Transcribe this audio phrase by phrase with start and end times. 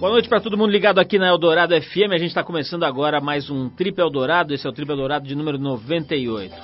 [0.00, 2.10] Boa noite para todo mundo ligado aqui na Eldorado FM.
[2.10, 4.54] A gente está começando agora mais um Trip Eldorado.
[4.54, 6.54] Esse é o Trip Eldorado de número 98.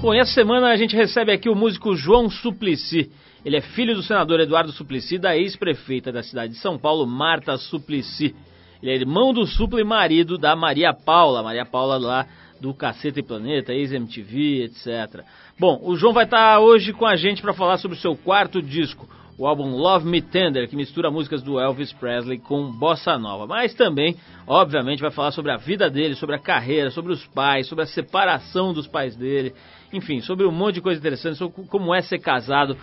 [0.00, 3.10] Bom, e essa semana a gente recebe aqui o músico João Suplicy.
[3.44, 7.56] Ele é filho do senador Eduardo Suplicy, da ex-prefeita da cidade de São Paulo, Marta
[7.56, 8.32] Suplicy.
[8.80, 11.42] Ele é irmão do Supla e marido da Maria Paula.
[11.42, 12.26] Maria Paula lá
[12.60, 15.24] do Caceta e Planeta, ex-MTV, etc.
[15.58, 18.16] Bom, o João vai estar tá hoje com a gente para falar sobre o seu
[18.16, 23.18] quarto disco, o álbum Love Me Tender, que mistura músicas do Elvis Presley com bossa
[23.18, 23.46] nova.
[23.46, 27.66] Mas também, obviamente, vai falar sobre a vida dele, sobre a carreira, sobre os pais,
[27.66, 29.54] sobre a separação dos pais dele,
[29.92, 32.76] enfim, sobre um monte de coisa interessante, sobre como é ser casado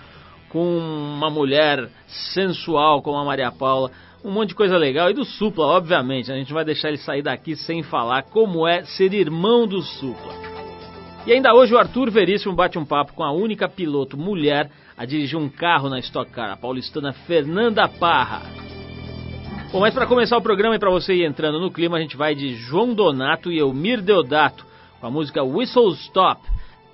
[0.50, 3.90] com uma mulher sensual como a Maria Paula,
[4.24, 5.10] um monte de coisa legal.
[5.10, 8.84] E do Supla, obviamente, a gente vai deixar ele sair daqui sem falar como é
[8.84, 10.34] ser irmão do Supla.
[11.26, 15.06] E ainda hoje o Arthur Veríssimo bate um papo com a única piloto mulher a
[15.06, 18.44] dirigir um carro na Stock Car, a paulistana Fernanda Parra.
[19.72, 22.16] Bom, mas para começar o programa e para você ir entrando no clima, a gente
[22.16, 24.66] vai de João Donato e Elmir Deodato
[25.00, 26.42] com a música Whistle Stop.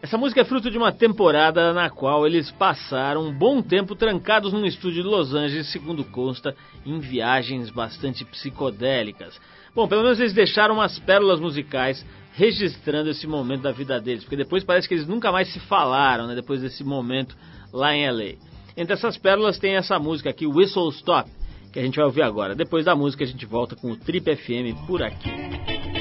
[0.02, 4.53] Essa música é fruto de uma temporada na qual eles passaram um bom tempo trancados
[4.53, 9.38] num estúdio de Los Angeles, segundo consta, em viagens bastante psicodélicas.
[9.75, 14.38] Bom, pelo menos eles deixaram umas pérolas musicais registrando esse momento da vida deles, porque
[14.38, 17.36] depois parece que eles nunca mais se falaram, né, depois desse momento
[17.72, 18.34] lá em LA.
[18.75, 21.30] Entre essas pérolas tem essa música aqui, Whistle Stop,
[21.72, 22.56] que a gente vai ouvir agora.
[22.56, 25.98] Depois da música a gente volta com o Trip FM por aqui.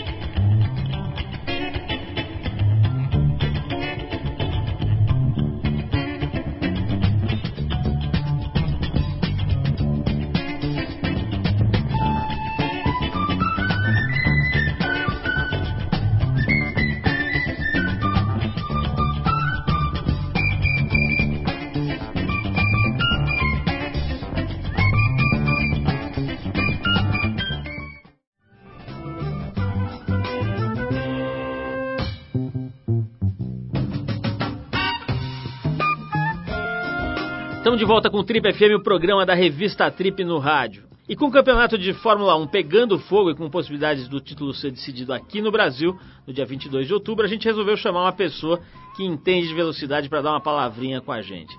[37.88, 40.84] Volta com o Trip FM, o programa da revista Trip no rádio.
[41.08, 44.72] E com o campeonato de Fórmula 1 pegando fogo e com possibilidades do título ser
[44.72, 48.60] decidido aqui no Brasil, no dia 22 de outubro, a gente resolveu chamar uma pessoa
[48.94, 51.50] que entende de velocidade para dar uma palavrinha com a gente.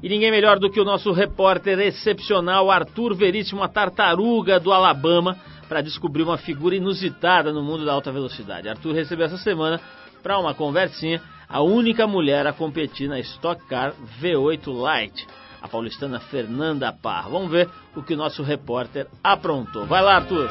[0.00, 5.36] E ninguém melhor do que o nosso repórter excepcional Arthur Veríssimo, a tartaruga do Alabama,
[5.68, 8.68] para descobrir uma figura inusitada no mundo da alta velocidade.
[8.68, 9.80] Arthur recebeu essa semana,
[10.22, 13.92] para uma conversinha, a única mulher a competir na Stock Car
[14.22, 15.26] V8 Light
[15.62, 17.30] a paulistana Fernanda Parra.
[17.30, 19.86] Vamos ver o que o nosso repórter aprontou.
[19.86, 20.50] Vai lá, Arthur.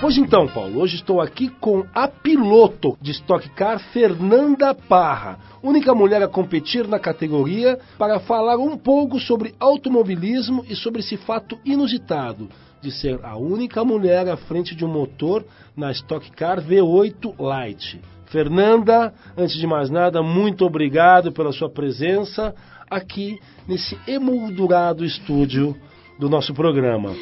[0.00, 5.94] Pois então, Paulo, hoje estou aqui com a piloto de Stock Car, Fernanda Parra, única
[5.94, 11.56] mulher a competir na categoria, para falar um pouco sobre automobilismo e sobre esse fato
[11.64, 12.48] inusitado
[12.82, 15.44] de ser a única mulher à frente de um motor
[15.76, 18.00] na Stock Car V8 Light.
[18.26, 22.54] Fernanda, antes de mais nada, muito obrigado pela sua presença
[22.92, 25.76] aqui nesse emoldurado estúdio
[26.18, 27.14] do nosso programa.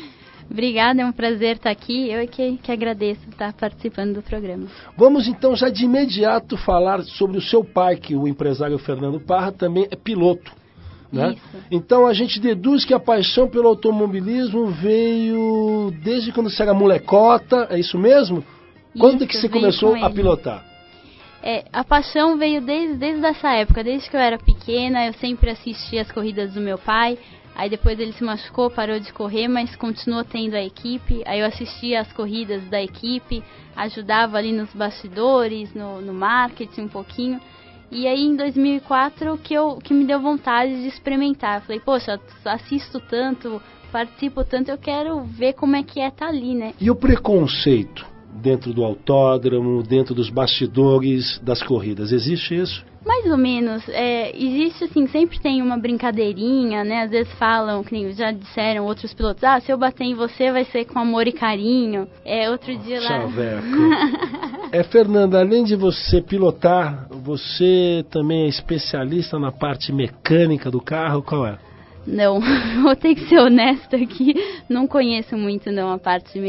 [0.50, 2.10] Obrigada, é um prazer estar aqui.
[2.10, 4.66] Eu é que, que agradeço estar participando do programa.
[4.97, 9.53] Vamos então já de imediato falar sobre o seu pai, que o empresário Fernando Parra
[9.53, 10.53] também é piloto.
[11.12, 11.36] Né?
[11.70, 17.66] Então a gente deduz que a paixão pelo automobilismo veio desde quando você era molecota,
[17.70, 18.44] é isso mesmo?
[18.98, 20.69] Quando isso, que você começou a pilotar?
[21.42, 25.50] É, a paixão veio desde, desde essa época, desde que eu era pequena, eu sempre
[25.50, 27.18] assistia as corridas do meu pai.
[27.54, 31.22] Aí depois ele se machucou, parou de correr, mas continuou tendo a equipe.
[31.26, 33.42] Aí eu assistia as corridas da equipe,
[33.74, 37.40] ajudava ali nos bastidores, no, no marketing um pouquinho.
[37.90, 41.56] E aí em 2004 que eu que me deu vontade de experimentar.
[41.56, 46.26] Eu falei, poxa, assisto tanto, participo tanto, eu quero ver como é que é estar
[46.26, 46.72] tá ali, né?
[46.80, 48.09] E o preconceito?
[48.32, 52.12] Dentro do autódromo, dentro dos bastidores das corridas.
[52.12, 52.84] Existe isso?
[53.04, 53.82] Mais ou menos.
[53.88, 57.02] É, existe, assim, sempre tem uma brincadeirinha, né?
[57.02, 60.64] Às vezes falam, que já disseram outros pilotos, ah, se eu bater em você vai
[60.64, 62.06] ser com amor e carinho.
[62.25, 63.28] É, outro dia lá...
[64.72, 71.22] É, Fernanda, além de você pilotar, você também é especialista na parte mecânica do carro,
[71.22, 71.58] qual é?
[72.06, 72.40] Não,
[72.82, 74.32] vou ter que ser honesta aqui,
[74.69, 76.40] não conheço muito não a parte de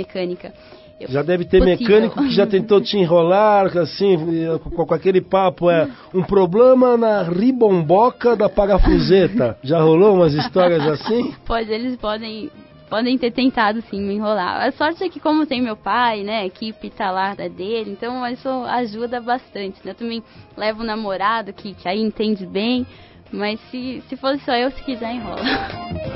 [1.02, 1.12] mecânica.
[1.14, 1.80] Já deve ter Possível.
[1.80, 4.18] mecânico que já tentou te enrolar, assim,
[4.64, 9.58] com, com, aquele papo, é um problema na ribomboca da parafuseta.
[9.64, 11.34] Já rolou umas histórias assim?
[11.46, 12.50] Pode, eles podem
[12.90, 14.66] podem ter tentado sim me enrolar.
[14.68, 17.92] A sorte é que como tem meu pai, né, a equipe tá lá da dele,
[17.92, 19.92] então isso ajuda bastante, né?
[19.92, 20.22] Eu também
[20.58, 22.86] levo o namorado que, que aí entende bem,
[23.32, 25.42] mas se, se fosse só eu, se quiser enrola.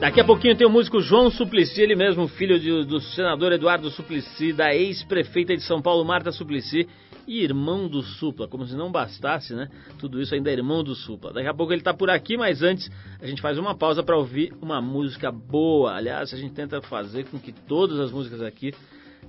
[0.00, 3.90] Daqui a pouquinho tem o músico João Suplicy, ele mesmo, filho de, do senador Eduardo
[3.90, 6.86] Suplicy, da ex-prefeita de São Paulo, Marta Suplicy,
[7.26, 9.68] e irmão do Supla, como se não bastasse, né?
[9.98, 11.32] Tudo isso ainda é irmão do Supla.
[11.32, 14.16] Daqui a pouco ele está por aqui, mas antes a gente faz uma pausa para
[14.16, 15.94] ouvir uma música boa.
[15.94, 18.74] Aliás, a gente tenta fazer com que todas as músicas aqui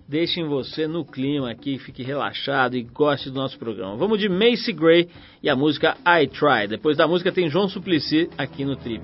[0.07, 3.95] deixem você no clima aqui, fique relaxado e goste do nosso programa.
[3.95, 5.07] Vamos de Macy Gray
[5.41, 6.68] e a música I Try.
[6.68, 9.01] Depois da música tem João Suplicy aqui no Trip.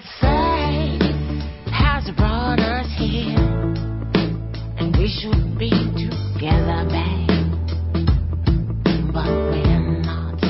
[0.00, 3.36] That fate has brought us here,
[4.78, 7.28] and we should be together, babe.
[9.12, 10.40] But we're not.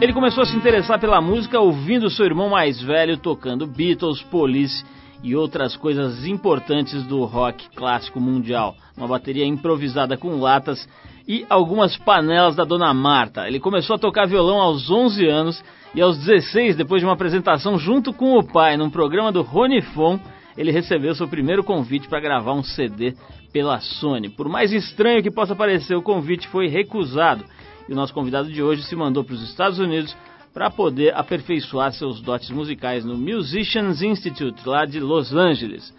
[0.00, 4.84] Ele começou a se interessar pela música ouvindo seu irmão mais velho tocando Beatles, Police
[5.22, 8.74] e outras coisas importantes do rock clássico mundial.
[8.96, 10.88] Uma bateria improvisada com latas
[11.30, 13.46] e algumas panelas da Dona Marta.
[13.46, 17.78] Ele começou a tocar violão aos 11 anos e aos 16, depois de uma apresentação
[17.78, 20.18] junto com o pai num programa do Rony Fon,
[20.58, 23.14] ele recebeu seu primeiro convite para gravar um CD
[23.52, 24.28] pela Sony.
[24.28, 27.44] Por mais estranho que possa parecer, o convite foi recusado
[27.88, 30.16] e o nosso convidado de hoje se mandou para os Estados Unidos
[30.52, 35.94] para poder aperfeiçoar seus dotes musicais no Musicians Institute, lá de Los Angeles.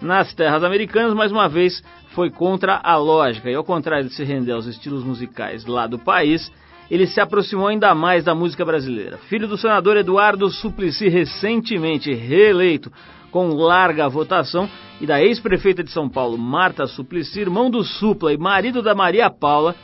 [0.00, 1.82] Nas terras americanas, mais uma vez,
[2.14, 5.98] foi contra a lógica, e ao contrário de se render aos estilos musicais lá do
[5.98, 6.50] país,
[6.90, 9.18] ele se aproximou ainda mais da música brasileira.
[9.28, 12.90] Filho do senador Eduardo Suplicy, recentemente reeleito
[13.30, 14.68] com larga votação,
[15.00, 19.30] e da ex-prefeita de São Paulo, Marta Suplicy, irmão do Supla e marido da Maria
[19.30, 19.76] Paula,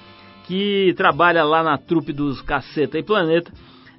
[0.46, 3.52] que trabalha lá na trupe dos Caceta e Planeta,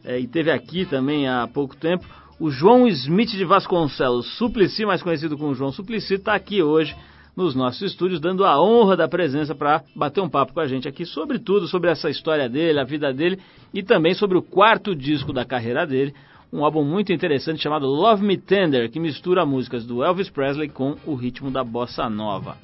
[0.03, 2.05] é, e teve aqui também há pouco tempo,
[2.39, 6.95] o João Smith de Vasconcelos Suplicy, mais conhecido como João Suplicy, está aqui hoje
[7.35, 10.87] nos nossos estúdios, dando a honra da presença para bater um papo com a gente
[10.87, 13.39] aqui sobre tudo, sobre essa história dele, a vida dele
[13.73, 16.13] e também sobre o quarto disco da carreira dele,
[16.51, 20.95] um álbum muito interessante chamado Love Me Tender, que mistura músicas do Elvis Presley com
[21.05, 22.57] o ritmo da bossa nova.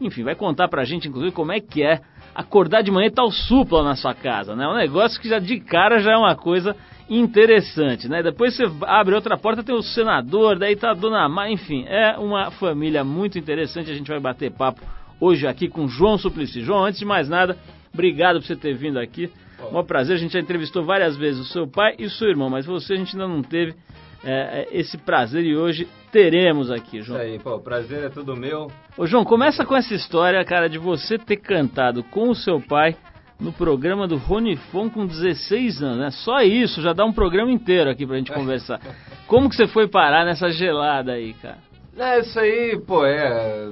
[0.00, 2.00] Enfim, vai contar pra gente, inclusive, como é que é
[2.34, 4.68] acordar de manhã e tá o supla na sua casa, né?
[4.68, 6.76] Um negócio que já de cara já é uma coisa
[7.08, 8.22] interessante, né?
[8.22, 12.18] Depois você abre outra porta, tem o senador, daí tá a dona Mar, enfim, é
[12.18, 13.90] uma família muito interessante.
[13.90, 14.82] A gente vai bater papo
[15.20, 16.60] hoje aqui com João Suplicy.
[16.60, 17.56] João, antes de mais nada,
[17.92, 19.30] obrigado por você ter vindo aqui.
[19.72, 22.50] Um prazer, a gente já entrevistou várias vezes o seu pai e o seu irmão,
[22.50, 23.74] mas você a gente ainda não teve
[24.24, 27.20] é, é, esse prazer e hoje teremos aqui, João.
[27.20, 28.70] Isso aí, pô, o prazer é tudo meu.
[28.96, 32.96] Ô, João, começa com essa história, cara, de você ter cantado com o seu pai
[33.38, 36.10] no programa do Ronifon com 16 anos, né?
[36.10, 38.80] Só isso já dá um programa inteiro aqui pra gente conversar.
[39.26, 41.58] Como que você foi parar nessa gelada aí, cara?
[41.98, 43.68] É, isso aí, pô, é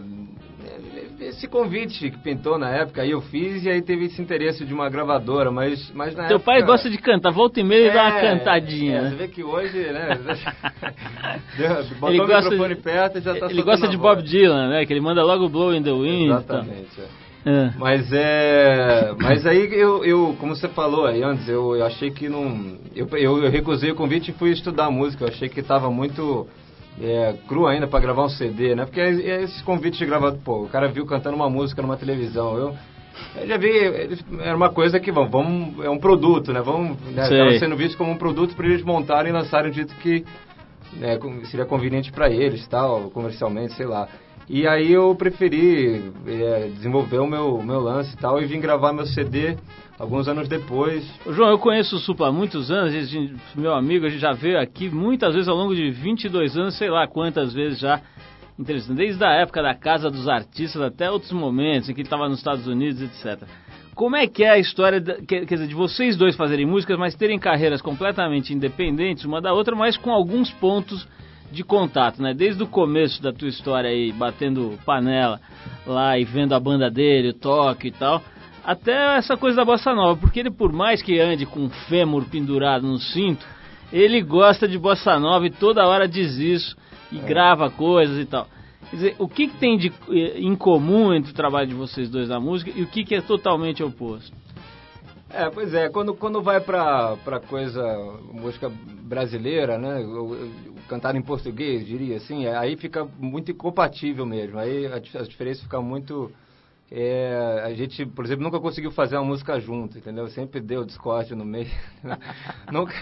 [1.29, 4.75] esse convite que pintou na época, aí eu fiz e aí teve esse interesse de
[4.75, 6.53] uma gravadora, mas, mas na Teu época...
[6.53, 8.99] pai gosta de cantar, volta e meia é, e dá uma cantadinha.
[8.99, 9.11] É, né?
[9.11, 10.19] você vê que hoje, né?
[11.99, 14.69] botou ele o gosta microfone de, perto e já tá Ele gosta de Bob Dylan,
[14.69, 14.87] né?
[14.87, 16.31] Que ele manda logo Blow in the Wind.
[16.31, 17.01] Exatamente,
[17.47, 17.51] é.
[17.51, 17.73] é.
[17.79, 19.15] Mas é.
[19.19, 22.77] Mas aí eu, eu, como você falou aí antes, eu, eu achei que não.
[22.95, 25.25] Eu, eu, eu recusei o convite e fui estudar música.
[25.25, 26.47] Eu achei que estava muito
[27.01, 28.85] é, cru ainda para gravar um CD, né?
[28.85, 31.97] Porque é, é esses convites de gravar, pô, o cara viu cantando uma música numa
[31.97, 32.75] televisão, eu,
[33.37, 33.71] eu já vi,
[34.41, 36.61] era uma coisa que, vamos, vamos é um produto, né?
[36.61, 40.25] Vamos, né, sendo visto como um produto para eles montarem e lançarem dito que
[40.93, 41.19] né,
[41.51, 44.09] seria conveniente para eles, tal, comercialmente, sei lá.
[44.49, 48.93] E aí eu preferi é, desenvolver o meu, meu lance e tal e vim gravar
[48.93, 49.57] meu CD
[49.99, 51.09] alguns anos depois.
[51.31, 54.61] João, eu conheço o Supla há muitos anos, gente, meu amigo, a gente já veio
[54.61, 58.01] aqui muitas vezes ao longo de 22 anos, sei lá quantas vezes já.
[58.59, 62.29] Interessante, desde a época da Casa dos Artistas até outros momentos em que ele estava
[62.29, 63.49] nos Estados Unidos, etc.
[63.97, 67.17] Como é que é a história, de, quer dizer, de vocês dois fazerem músicas, mas
[67.17, 71.07] terem carreiras completamente independentes uma da outra, mas com alguns pontos
[71.55, 72.35] de contato, né?
[72.35, 75.41] Desde o começo da tua história aí, batendo panela
[75.87, 78.23] lá e vendo a banda dele, o toque e tal,
[78.65, 82.25] até essa coisa da bossa nova, porque ele por mais que ande com o fêmur
[82.25, 83.47] pendurado no cinto,
[83.93, 86.77] ele gosta de bossa nova e toda hora diz isso
[87.13, 87.23] e é.
[87.23, 88.49] grava coisas e tal.
[88.91, 92.11] Quer dizer, o que, que tem de eh, em comum entre o trabalho de vocês
[92.11, 94.33] dois na música e o que, que é totalmente oposto?
[95.37, 97.83] É, pois é, quando, quando vai pra, pra coisa,
[98.33, 98.71] música
[99.03, 99.99] brasileira, né,
[100.89, 105.81] cantar em português, diria assim, é, aí fica muito incompatível mesmo, aí a, diferença fica
[105.81, 106.31] muito
[106.89, 110.29] é, a gente, por exemplo, nunca conseguiu fazer uma música junto, entendeu?
[110.29, 111.67] Sempre deu discórdia no meio.
[112.71, 112.95] nunca,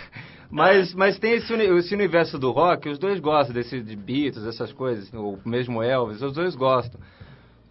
[0.50, 4.72] mas, mas tem esse, esse, universo do rock, os dois gostam desse, de Beatles, essas
[4.72, 6.98] coisas, o mesmo Elvis, os dois gostam.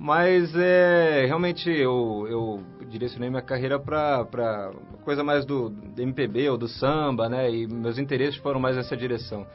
[0.04, 4.72] Mas é, realmente eu, eu direcionei minha carreira para
[5.04, 7.52] coisa mais do, do MPB ou do samba, né?
[7.52, 9.46] E meus interesses foram mais nessa direção.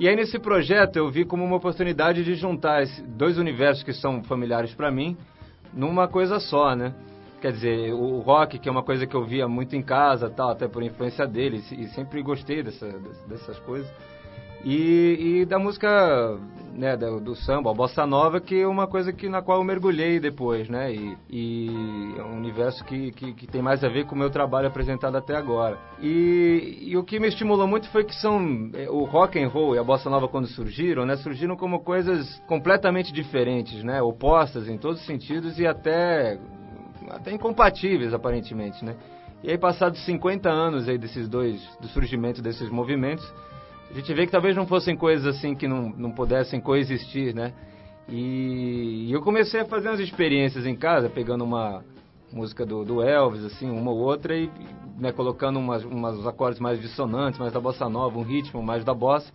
[0.00, 2.82] E aí nesse projeto eu vi como uma oportunidade de juntar
[3.16, 5.16] dois universos que são familiares para mim
[5.72, 6.92] numa coisa só, né?
[7.40, 10.50] Quer dizer, o rock, que é uma coisa que eu via muito em casa, tal,
[10.50, 12.88] até por influência dele, e sempre gostei dessa,
[13.28, 13.88] dessas coisas.
[14.64, 16.36] E, e da música,
[16.76, 19.64] né, do, do, samba, a bossa nova, que é uma coisa que, na qual eu
[19.64, 20.92] mergulhei depois, né?
[20.92, 24.30] E, e é um universo que, que, que, tem mais a ver com o meu
[24.30, 25.78] trabalho apresentado até agora.
[26.00, 29.74] E, e, o que me estimulou muito foi que são é, o rock and roll
[29.74, 31.16] e a bossa nova quando surgiram, né?
[31.16, 34.02] Surgiram como coisas completamente diferentes, né?
[34.02, 36.38] Opostas em todos os sentidos e até
[37.10, 38.96] até incompatíveis aparentemente, né?
[39.42, 43.24] E aí passados 50 anos aí desses dois do surgimento desses movimentos,
[43.90, 47.52] a gente vê que talvez não fossem coisas assim que não, não pudessem coexistir, né?
[48.08, 51.82] E, e eu comecei a fazer umas experiências em casa, pegando uma
[52.32, 54.50] música do, do Elvis, assim, uma ou outra, e
[54.98, 58.94] né, colocando umas, umas acordes mais dissonantes, mais da bossa nova, um ritmo mais da
[58.94, 59.32] bossa,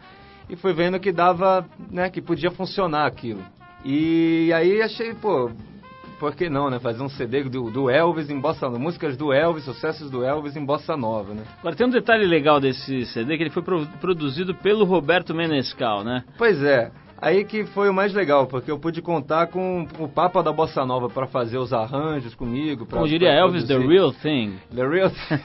[0.49, 3.41] e fui vendo que dava, né, que podia funcionar aquilo.
[3.83, 5.49] E aí achei, pô,
[6.21, 6.79] por que não, né?
[6.79, 10.55] Fazer um CD do, do Elvis em bossa nova, músicas do Elvis, sucessos do Elvis
[10.55, 11.41] em bossa nova, né?
[11.57, 16.03] Agora tem um detalhe legal desse CD que ele foi pro, produzido pelo Roberto Menescal,
[16.03, 16.23] né?
[16.37, 16.91] Pois é.
[17.19, 20.85] Aí que foi o mais legal, porque eu pude contar com o Papa da Bossa
[20.85, 22.85] Nova para fazer os arranjos comigo.
[22.85, 23.87] Pra, Como diria Elvis, produzir.
[23.87, 24.59] the real thing.
[24.75, 25.39] The real thing.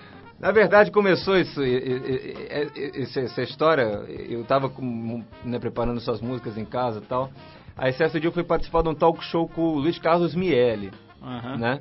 [0.40, 1.60] Na verdade, começou isso,
[3.14, 3.82] essa história.
[4.26, 4.72] Eu estava
[5.44, 7.30] né, preparando suas músicas em casa e tal.
[7.76, 10.90] Aí certo dia eu fui participar de um talk show com o Luiz Carlos Miele,
[11.22, 11.58] uhum.
[11.58, 11.80] né?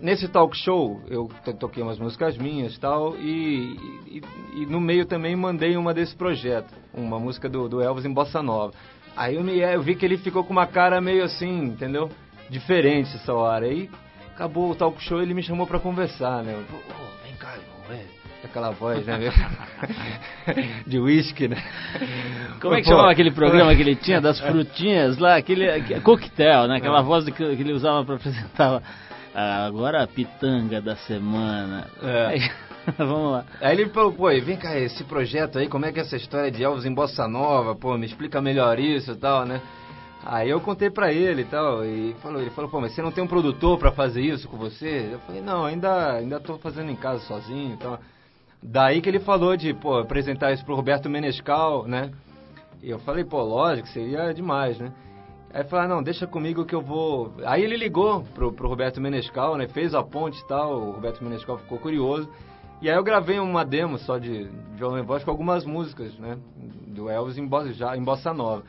[0.00, 1.28] Nesse talk show eu
[1.58, 4.22] toquei umas músicas minhas tal, e, e,
[4.62, 8.42] e no meio também mandei uma desse projeto, uma música do, do Elvis em Bossa
[8.42, 8.72] Nova.
[9.16, 12.10] Aí o Miele, eu vi que ele ficou com uma cara meio assim, entendeu?
[12.48, 13.66] Diferente essa hora.
[13.66, 13.90] Aí
[14.34, 16.54] acabou o talk show ele me chamou para conversar, né?
[16.54, 17.56] Eu, oh, vem cá,
[17.90, 19.18] é aquela voz, né?
[20.86, 21.62] de uísque, né?
[22.60, 25.36] Como é que chamava aquele programa que ele tinha das frutinhas lá?
[25.36, 26.76] Aquele coquetel, né?
[26.76, 27.02] Aquela é.
[27.02, 28.82] voz que, ele usava para apresentar.
[29.34, 31.86] Ah, agora a pitanga da semana.
[32.02, 32.70] É.
[32.98, 33.44] Vamos lá.
[33.60, 36.50] Aí ele falou, pô, vem cá, esse projeto aí, como é que é essa história
[36.50, 37.74] de Elvis em Bossa Nova?
[37.74, 39.60] Pô, me explica melhor isso e tal, né?
[40.24, 43.10] Aí eu contei pra ele e tal, e falou, ele falou, pô, mas você não
[43.10, 45.08] tem um produtor para fazer isso com você?
[45.12, 47.98] Eu falei, não, ainda, ainda tô fazendo em casa sozinho e tal.
[48.62, 52.10] Daí que ele falou de, pô, apresentar isso pro Roberto Menescal, né?
[52.82, 54.92] E eu falei, pô, lógico, seria demais, né?
[55.52, 57.32] Aí falou, ah, não, deixa comigo que eu vou...
[57.44, 59.66] Aí ele ligou pro, pro Roberto Menescal, né?
[59.66, 62.28] Fez a ponte e tal, o Roberto Menescal ficou curioso.
[62.80, 66.38] E aí eu gravei uma demo só de violão e voz com algumas músicas, né?
[66.86, 68.62] Do Elvis em bossa, já, em bossa nova.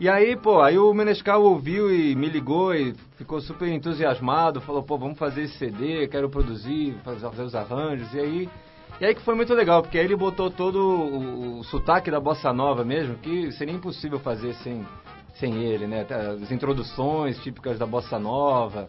[0.00, 4.82] E aí, pô, aí o Menescal ouviu e me ligou e ficou super entusiasmado, falou,
[4.82, 8.12] pô, vamos fazer esse CD, quero produzir, fazer, fazer os arranjos.
[8.14, 8.48] E aí
[9.00, 12.18] e aí que foi muito legal, porque aí ele botou todo o, o sotaque da
[12.18, 14.84] bossa nova mesmo, que seria impossível fazer sem,
[15.34, 16.06] sem ele, né?
[16.42, 18.88] As introduções típicas da bossa nova,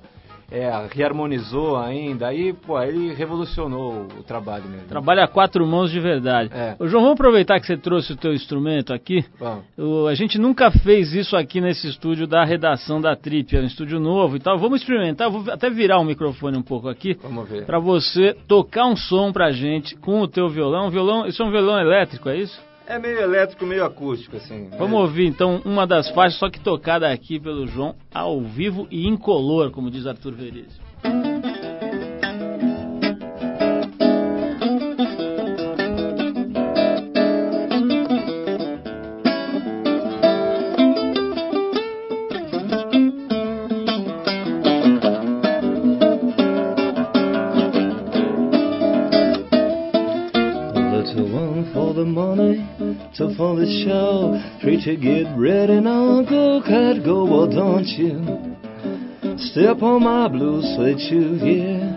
[0.52, 4.88] é, reharmonizou ainda, aí, pô, ele revolucionou o trabalho mesmo.
[4.88, 6.50] Trabalha a quatro mãos de verdade.
[6.54, 6.76] É.
[6.80, 9.24] Ô, João, vamos aproveitar que você trouxe o teu instrumento aqui.
[9.78, 13.66] O, a gente nunca fez isso aqui nesse estúdio da redação da Trip, é um
[13.66, 14.58] estúdio novo e tal.
[14.58, 17.18] Vamos experimentar, vou até virar o microfone um pouco aqui.
[17.22, 17.66] Vamos ver.
[17.66, 20.90] Pra você tocar um som pra gente com o teu violão.
[20.90, 22.69] violão isso é um violão elétrico, é isso?
[22.90, 24.68] É meio elétrico, meio acústico, assim.
[24.76, 29.08] Vamos ouvir então uma das faixas, só que tocada aqui pelo João, ao vivo e
[29.08, 30.89] incolor, como diz Arthur Veríssimo.
[53.86, 56.22] Show, free to get ready now.
[56.24, 58.56] Go, cat, go, well, don't you?
[59.52, 61.96] Step on my blue suede shoes, yeah.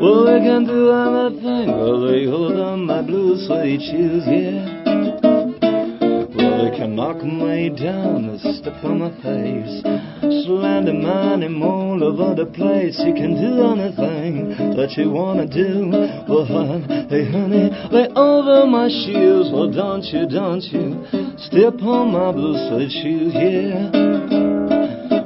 [0.00, 4.82] Well, we can do anything, well, they hold on my blue suede shoes, yeah.
[6.34, 10.11] Well, they can knock me down and step on my face.
[10.40, 12.98] Slander money all over the place.
[13.04, 15.92] You can do anything that you wanna do.
[16.28, 16.46] Well,
[17.12, 19.50] hey honey, lay over my shoes.
[19.52, 21.04] Well, don't you, don't you
[21.36, 23.90] step on my blue suede shoes, yeah.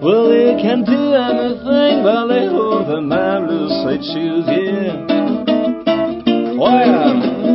[0.02, 5.06] Well, they can do anything while they hold the my blue suede shoes, yeah.
[6.58, 7.45] Oh, yeah.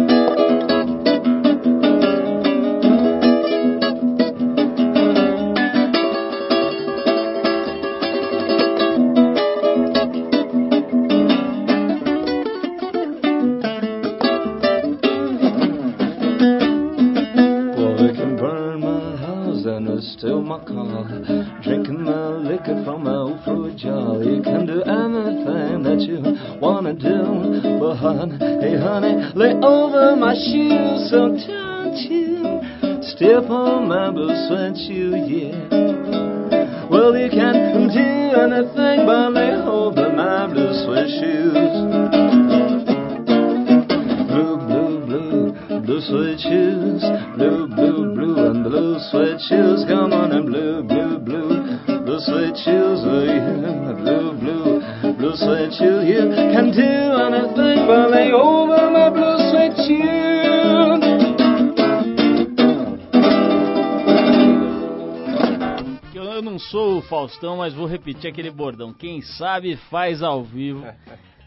[67.10, 68.94] Faustão, mas vou repetir aquele bordão.
[68.94, 70.86] Quem sabe faz ao vivo.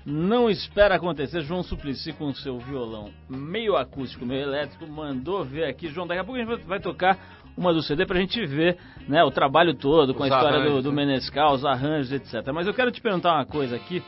[0.06, 1.40] Não espera acontecer.
[1.40, 5.88] João Suplicy com o seu violão meio acústico, meio elétrico, mandou ver aqui.
[5.88, 7.18] João, daqui a pouco a gente vai tocar
[7.56, 8.76] uma do CD pra gente ver
[9.08, 11.06] né, o trabalho todo, com os a história do, do né?
[11.06, 12.52] Menescal, os arranjos, etc.
[12.52, 14.02] Mas eu quero te perguntar uma coisa aqui,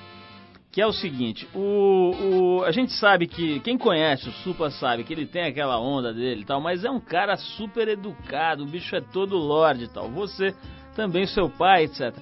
[0.73, 5.05] que é o seguinte, o, o, a gente sabe que, quem conhece o Supla sabe
[5.05, 8.67] que ele tem aquela onda dele e tal, mas é um cara super educado, o
[8.67, 10.11] bicho é todo lorde e tal.
[10.11, 10.55] Você
[10.97, 12.13] também seu pai, etc.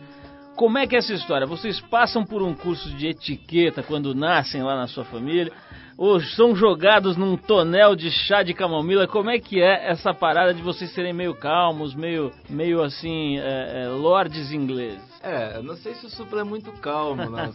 [0.57, 1.47] Como é que é essa história?
[1.47, 5.53] Vocês passam por um curso de etiqueta quando nascem lá na sua família?
[5.97, 9.07] Ou são jogados num tonel de chá de camomila?
[9.07, 13.85] Como é que é essa parada de vocês serem meio calmos, meio, meio assim, é,
[13.85, 15.03] é, lords ingleses?
[15.23, 17.31] É, não sei se o Supla é muito calmo, não,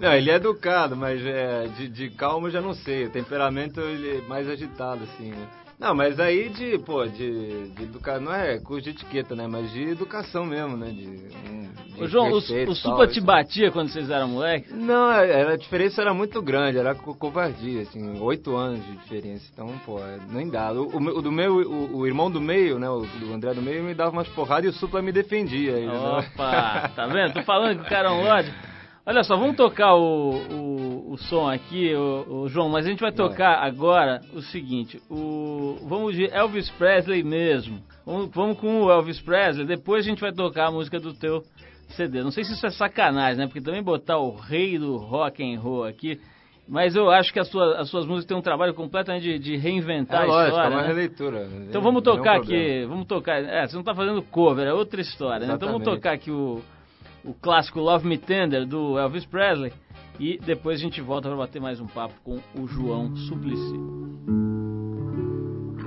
[0.00, 3.06] não, ele é educado, mas é, de, de calmo já não sei.
[3.06, 5.46] O temperamento ele é mais agitado, assim, né?
[5.78, 9.46] Não, mas aí de, pô, de, de educação, não é curso de etiqueta, né?
[9.46, 10.86] Mas de educação mesmo, né?
[10.88, 14.72] De, de Ô, João, o, o Supa te batia quando vocês eram moleques?
[14.74, 18.96] Não, é, era, a diferença era muito grande, era co covardia, assim, oito anos de
[18.96, 19.44] diferença.
[19.52, 20.72] Então, pô, é, nem dá.
[20.72, 22.88] O, o, o do meu, o, o, irmão do meio, né?
[22.88, 25.76] O do André do meio me dava umas porradas e o Supla me defendia.
[25.76, 26.92] Ainda, Opa, né?
[26.94, 27.34] tá vendo?
[27.34, 28.52] Tô falando que o cara é um lorde.
[29.06, 33.00] Olha só, vamos tocar o, o, o som aqui, o, o, João, mas a gente
[33.00, 35.14] vai tocar agora o seguinte, o,
[35.86, 37.80] vamos de Elvis Presley mesmo.
[38.04, 41.42] Vamos, vamos com o Elvis Presley, depois a gente vai tocar a música do teu
[41.88, 42.22] CD.
[42.22, 43.46] Não sei se isso é sacanagem, né?
[43.46, 46.20] Porque também botar o rei do rock and roll aqui,
[46.68, 49.56] mas eu acho que as suas, as suas músicas têm um trabalho completamente de, de
[49.56, 50.66] reinventar é, a história.
[50.66, 50.88] É uma né?
[50.88, 51.48] releitura.
[51.68, 53.42] Então vamos tocar aqui, vamos tocar.
[53.42, 55.54] É, você não está fazendo cover, é outra história, né?
[55.54, 56.62] Então vamos tocar aqui o
[57.24, 59.72] o clássico Love Me Tender do Elvis Presley.
[60.20, 64.53] E depois a gente volta para bater mais um papo com o João Suplicy.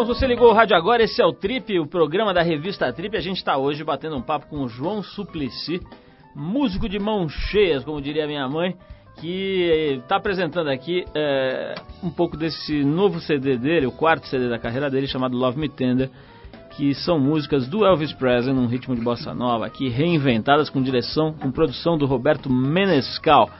[0.00, 3.14] Se você ligou o rádio agora, esse é o Trip, o programa da revista Trip.
[3.18, 5.78] A gente está hoje batendo um papo com o João Suplicy,
[6.34, 8.74] músico de mãos cheias, como diria minha mãe,
[9.20, 14.58] que está apresentando aqui é, um pouco desse novo CD dele, o quarto CD da
[14.58, 16.08] carreira dele, chamado Love Me Tender
[16.70, 21.34] que são músicas do Elvis Presley num ritmo de bossa nova, aqui reinventadas com direção,
[21.34, 23.50] com produção do Roberto Menescal.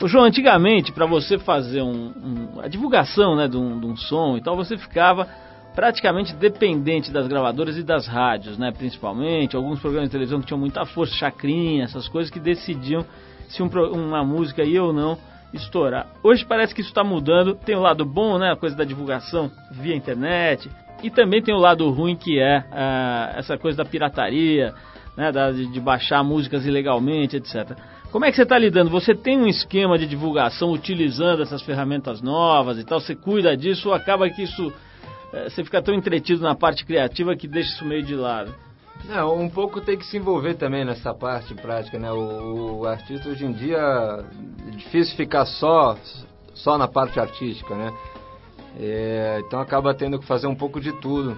[0.00, 2.12] O João, antigamente, para você fazer um,
[2.56, 5.26] um, a divulgação né, de, um, de um som e tal, você ficava
[5.74, 10.58] praticamente dependente das gravadoras e das rádios, né, principalmente, alguns programas de televisão que tinham
[10.58, 13.04] muita força, chacrinha, essas coisas que decidiam
[13.48, 15.18] se um, uma música ia ou não
[15.52, 16.06] estourar.
[16.22, 19.50] Hoje parece que isso está mudando, tem o lado bom, né, a coisa da divulgação
[19.72, 20.70] via internet,
[21.02, 24.74] e também tem o lado ruim que é uh, essa coisa da pirataria,
[25.16, 27.76] né, da, de, de, baixar músicas ilegalmente, etc.
[28.12, 28.90] Como é que você está lidando?
[28.90, 33.00] Você tem um esquema de divulgação utilizando essas ferramentas novas e tal?
[33.00, 34.72] Você cuida disso ou acaba que isso
[35.32, 38.54] você fica tão entretido na parte criativa que deixa isso meio de lado?
[39.04, 42.10] Não, um pouco tem que se envolver também nessa parte prática, né?
[42.12, 45.96] O, o artista hoje em dia é difícil ficar só
[46.54, 47.92] só na parte artística, né?
[48.78, 51.36] É, então acaba tendo que fazer um pouco de tudo.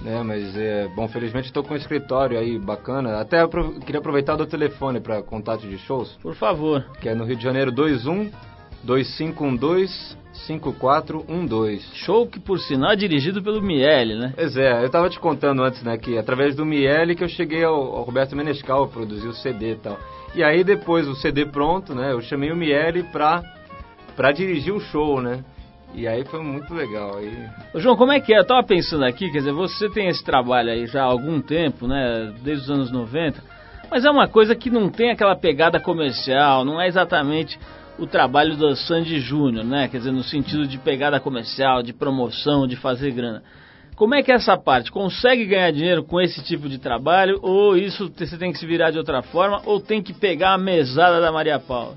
[0.00, 3.20] Né, mas é bom, felizmente estou com um escritório aí bacana.
[3.20, 3.48] Até eu
[3.80, 6.18] queria aproveitar do telefone para contato de shows.
[6.20, 6.84] Por favor.
[7.00, 8.32] Que é no Rio de Janeiro 21
[8.84, 11.84] 2512 5412.
[11.94, 14.32] Show que por sinal é dirigido pelo Miele, né?
[14.34, 17.64] Pois é, eu estava te contando antes, né, que através do Miele que eu cheguei
[17.64, 19.98] ao, ao Roberto Menescal, produzir o CD e tal.
[20.34, 23.42] E aí depois o CD pronto, né, eu chamei o Miele pra,
[24.16, 25.44] pra dirigir o show, né?
[25.94, 27.18] E aí foi muito legal.
[27.18, 27.30] Aí...
[27.74, 28.38] Ô, João, como é que é?
[28.38, 31.86] Eu tava pensando aqui, quer dizer, você tem esse trabalho aí já há algum tempo,
[31.86, 32.32] né?
[32.42, 33.42] Desde os anos 90,
[33.90, 37.58] mas é uma coisa que não tem aquela pegada comercial, não é exatamente
[37.98, 39.88] o trabalho do Sandy Júnior, né?
[39.88, 43.42] Quer dizer, no sentido de pegada comercial, de promoção, de fazer grana.
[43.94, 44.90] Como é que é essa parte?
[44.90, 47.38] Consegue ganhar dinheiro com esse tipo de trabalho?
[47.42, 49.60] Ou isso você tem que se virar de outra forma?
[49.66, 51.96] Ou tem que pegar a mesada da Maria Paula?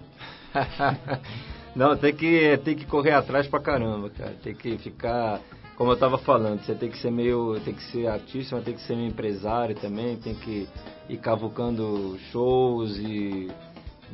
[1.75, 4.33] Não, tem que, tem que correr atrás pra caramba, cara.
[4.43, 5.41] Tem que ficar,
[5.75, 8.73] como eu tava falando, você tem que ser meio, tem que ser artista, mas tem
[8.73, 10.67] que ser meio empresário também, tem que
[11.09, 13.49] ir cavucando shows e,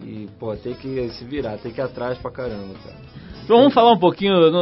[0.04, 2.98] e pô, tem que se virar, tem que ir atrás pra caramba, cara.
[3.44, 4.54] Então vamos falar um pouquinho, eu,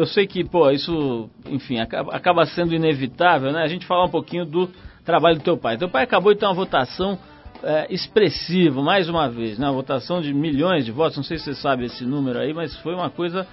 [0.00, 3.62] eu sei que, pô, isso, enfim, acaba, acaba sendo inevitável, né?
[3.62, 4.70] A gente falar um pouquinho do
[5.04, 5.78] trabalho do teu pai.
[5.78, 7.18] Teu pai acabou de ter uma votação
[7.62, 9.66] é, expressivo, mais uma vez, né?
[9.66, 12.76] Uma votação de milhões de votos, não sei se você sabe esse número aí, mas
[12.80, 13.46] foi uma coisa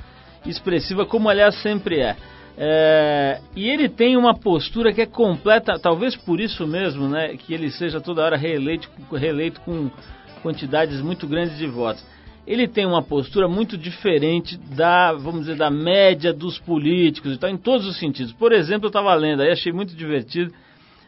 [0.46, 2.16] expressiva, como aliás sempre é.
[2.58, 3.40] é.
[3.56, 7.72] e ele tem uma postura que é completa, talvez por isso mesmo, né, que ele
[7.72, 9.90] seja toda hora reeleito, reeleito com
[10.44, 12.06] quantidades muito grandes de votos.
[12.46, 17.58] Ele tem uma postura muito diferente da, vamos dizer, da média dos políticos, então em
[17.58, 18.34] todos os sentidos.
[18.34, 20.54] Por exemplo, eu estava lendo aí, achei muito divertido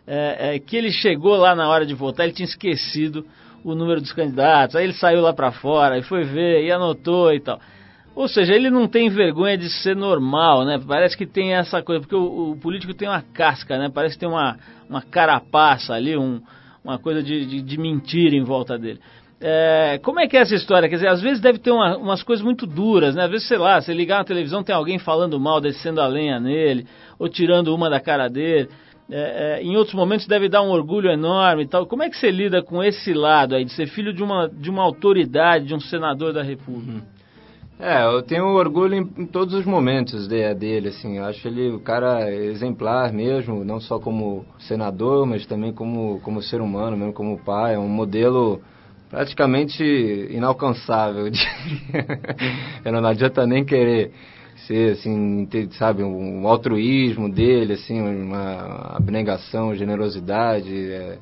[0.08, 3.26] é, é, que ele chegou lá na hora de votar, ele tinha esquecido
[3.66, 7.34] o número dos candidatos, aí ele saiu lá para fora e foi ver e anotou
[7.34, 7.60] e tal.
[8.16, 10.80] Ou seja, ele não tem vergonha de ser normal, né?
[10.88, 13.92] Parece que tem essa coisa, porque o, o político tem uma casca, né?
[13.94, 14.58] Parece que tem uma,
[14.90, 16.42] uma carapaça ali, um,
[16.82, 19.02] uma coisa de, de, de mentira em volta dele.
[19.42, 20.88] É, como é que é essa história?
[20.88, 23.26] Quer dizer, às vezes deve ter uma, umas coisas muito duras, né?
[23.26, 26.40] Às vezes, sei lá, você ligar na televisão tem alguém falando mal, descendo a lenha
[26.40, 26.88] nele,
[27.20, 28.70] ou tirando uma da cara dele
[29.10, 31.86] é, é, em outros momentos deve dar um orgulho enorme e tal.
[31.86, 34.70] Como é que você lida com esse lado aí, de ser filho de uma, de
[34.70, 36.92] uma autoridade, de um senador da República?
[36.92, 37.16] Uhum.
[37.78, 41.72] É, eu tenho orgulho em, em todos os momentos de, dele, assim, eu acho ele
[41.72, 47.12] o cara exemplar mesmo, não só como senador, mas também como, como ser humano, mesmo
[47.14, 48.62] como pai, é um modelo
[49.10, 49.84] praticamente
[50.32, 51.26] inalcançável,
[52.86, 54.12] não adianta nem querer
[54.68, 61.18] ser, assim, ter, sabe, um altruísmo dele, assim, uma abnegação, generosidade, é,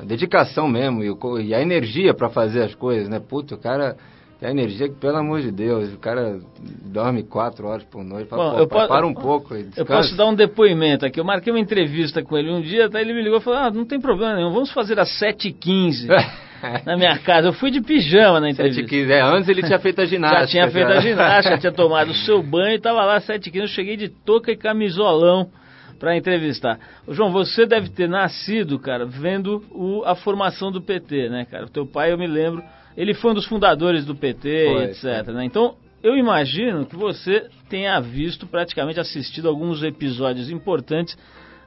[0.00, 3.18] a dedicação mesmo e, o, e a energia para fazer as coisas, né?
[3.18, 3.96] Puto, o cara
[4.38, 6.38] tem a energia que, pelo amor de Deus, o cara
[6.84, 8.28] dorme quatro horas por noite.
[8.28, 9.54] Fala, Bom, eu posso, para um pouco.
[9.76, 11.18] Eu posso dar um depoimento aqui.
[11.18, 13.70] Eu marquei uma entrevista com ele um dia, até ele me ligou e falou: Ah,
[13.70, 16.06] não tem problema nenhum, vamos fazer às 7h15.
[16.84, 17.48] na minha casa.
[17.48, 18.82] Eu fui de pijama na entrevista.
[18.82, 20.40] 7 é, antes ele tinha feito a ginástica.
[20.40, 23.70] já tinha feito a ginástica, tinha tomado o seu banho e tava lá 7 quilos.
[23.70, 25.50] Eu cheguei de touca e camisolão
[25.98, 26.78] para entrevistar.
[27.06, 31.66] Ô, João, você deve ter nascido, cara, vendo o, a formação do PT, né, cara?
[31.66, 32.62] O teu pai, eu me lembro,
[32.96, 35.28] ele foi um dos fundadores do PT, foi, etc.
[35.32, 35.44] Né?
[35.44, 41.16] Então, eu imagino que você tenha visto, praticamente assistido alguns episódios importantes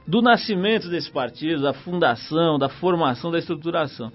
[0.06, 4.10] do nascimento desse partido, da fundação, da formação, da estruturação.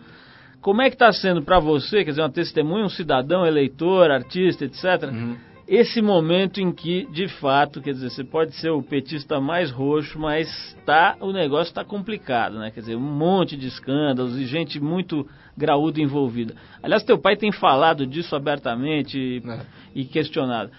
[0.62, 4.66] Como é que está sendo para você, quer dizer, uma testemunha, um cidadão, eleitor, artista,
[4.66, 5.38] etc., uhum.
[5.68, 10.20] esse momento em que, de fato, quer dizer, você pode ser o petista mais roxo,
[10.20, 12.72] mas tá, o negócio está complicado, né?
[12.72, 16.54] Quer dizer, um monte de escândalos e gente muito graúda envolvida.
[16.82, 19.60] Aliás, teu pai tem falado disso abertamente e, é.
[19.96, 20.72] e questionado.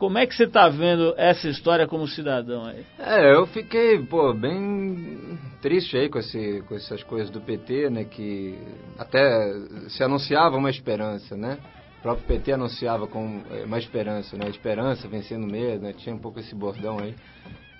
[0.00, 2.86] Como é que você está vendo essa história como cidadão aí?
[2.98, 8.04] É, eu fiquei, pô, bem triste aí com, esse, com essas coisas do PT, né?
[8.04, 8.56] Que
[8.98, 9.52] até
[9.90, 11.58] se anunciava uma esperança, né?
[11.98, 14.48] O próprio PT anunciava com é, uma esperança, né?
[14.48, 15.92] Esperança vencendo medo, né?
[15.92, 17.14] Tinha um pouco esse bordão aí.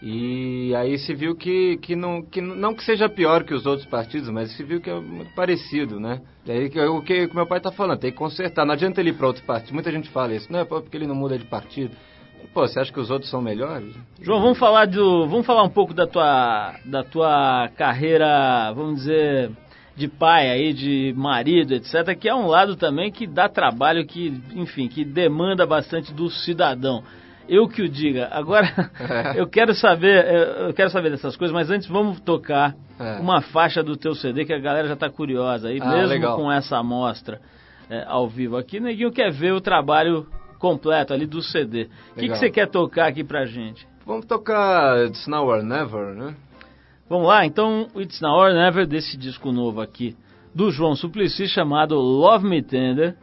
[0.02, 3.88] E aí se viu que, que, não, que não que seja pior que os outros
[3.88, 6.20] partidos, mas se viu que é muito parecido, né?
[6.44, 8.66] Daí o que o meu pai está falando, tem que consertar.
[8.66, 9.72] Não adianta ele ir para outro partido.
[9.72, 11.96] Muita gente fala isso, não é porque ele não muda de partido.
[12.52, 13.94] Pô, você acha que os outros são melhores?
[14.20, 19.50] João, vamos falar do, vamos falar um pouco da tua, da tua carreira, vamos dizer,
[19.96, 24.40] de pai aí, de marido, etc, que é um lado também que dá trabalho, que,
[24.54, 27.02] enfim, que demanda bastante do cidadão.
[27.48, 28.28] Eu que o diga.
[28.30, 28.68] Agora,
[29.36, 30.24] eu quero saber,
[30.68, 33.20] eu quero saber dessas coisas, mas antes vamos tocar é.
[33.20, 36.36] uma faixa do teu CD que a galera já está curiosa aí, ah, mesmo legal.
[36.36, 37.40] com essa amostra
[37.90, 38.78] é, ao vivo aqui.
[38.78, 40.26] Neguinho quer ver o trabalho
[40.60, 41.88] completo ali do CD.
[42.12, 43.88] O que, que você quer tocar aqui pra gente?
[44.06, 46.36] Vamos tocar It's Now or Never, né?
[47.08, 50.16] Vamos lá, então It's Now or Never desse disco novo aqui
[50.54, 53.16] do João Suplicy chamado Love Me Tender,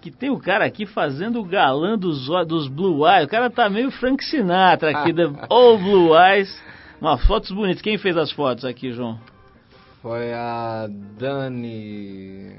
[0.00, 3.26] que tem o cara aqui fazendo o galã dos, dos Blue Eyes.
[3.26, 6.62] O cara tá meio Frank Sinatra aqui, da All Blue Eyes.
[7.00, 7.82] Umas fotos bonitas.
[7.82, 9.18] Quem fez as fotos aqui, João?
[10.02, 10.86] Foi a
[11.18, 12.54] Dani.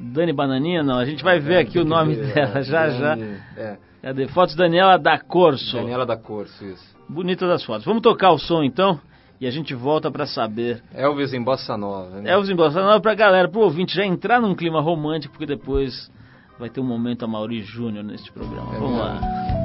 [0.00, 0.82] Dani Bananinha?
[0.82, 3.16] Não, a gente vai ver aqui o nome dela já já.
[3.56, 3.76] É.
[4.02, 4.26] Cadê?
[4.28, 5.76] Fotos Daniela da Corso.
[5.76, 6.96] Daniela da Corso, isso.
[7.08, 7.84] Bonitas as fotos.
[7.84, 8.98] Vamos tocar o som então?
[9.40, 10.82] E a gente volta para saber.
[10.94, 12.20] Elvis em Bossa Nova.
[12.20, 12.30] Né?
[12.30, 16.10] Elvis em Bossa Nova pra galera, pro ouvinte já entrar num clima romântico, porque depois
[16.58, 18.74] vai ter um momento a Mauri Júnior neste programa.
[18.74, 19.02] É Vamos mesmo.
[19.02, 19.59] lá.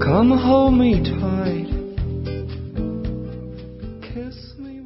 [0.00, 1.68] Come hold me tight.
[4.02, 4.82] Kiss me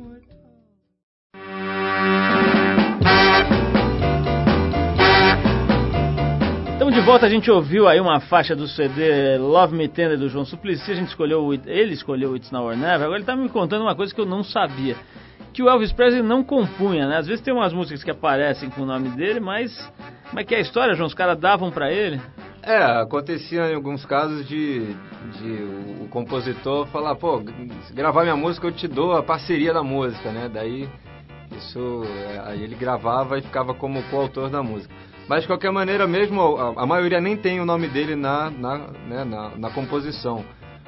[6.93, 10.45] de volta, a gente ouviu aí uma faixa do CD Love Me Tender do João
[10.45, 13.83] Suplicy, a gente escolheu, ele escolheu It's Now or Never, agora ele está me contando
[13.83, 14.97] uma coisa que eu não sabia,
[15.53, 17.17] que o Elvis Presley não compunha, né?
[17.17, 19.73] Às vezes tem umas músicas que aparecem com o nome dele, mas
[20.29, 21.07] como é que é a história, João?
[21.07, 22.21] Os caras davam para ele?
[22.63, 27.41] É, acontecia em alguns casos de, de o, compositor falar, pô,
[27.87, 30.51] se gravar minha música eu te dou a parceria da música, né?
[30.53, 30.89] Daí
[31.57, 34.93] isso é, aí ele gravava e ficava como coautor da música.
[35.29, 38.79] Mas de qualquer maneira, mesmo a, a maioria nem tem o nome dele na, na,
[38.79, 40.45] né, na, na, composição.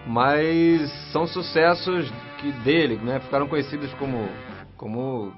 [0.07, 3.21] Mas são sucessos que dele, né?
[3.21, 4.29] Ficaram conhecidos como,
[4.77, 5.33] como